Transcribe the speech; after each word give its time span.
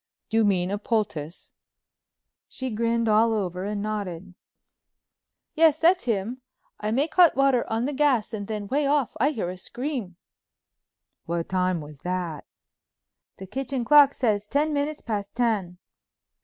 "Do 0.31 0.37
you 0.37 0.45
mean 0.45 0.71
a 0.71 0.79
poultice?" 0.79 1.53
She 2.49 2.71
grinned 2.71 3.07
all 3.07 3.33
over 3.33 3.65
and 3.65 3.83
nodded. 3.83 4.33
"Yes, 5.53 5.77
that's 5.77 6.05
him. 6.05 6.41
I 6.79 6.89
make 6.89 7.13
hot 7.13 7.35
water 7.35 7.71
on 7.71 7.85
the 7.85 7.93
gas, 7.93 8.33
and 8.33 8.47
then, 8.47 8.65
way 8.67 8.87
off, 8.87 9.15
I 9.19 9.29
hear 9.29 9.51
a 9.51 9.57
scream." 9.57 10.15
"What 11.27 11.49
time 11.49 11.81
was 11.81 11.99
that?" 11.99 12.47
"The 13.37 13.45
kitchen 13.45 13.85
clock 13.85 14.15
says 14.15 14.47
ten 14.47 14.73
minutes 14.73 15.03
past 15.03 15.35
ten." 15.35 15.77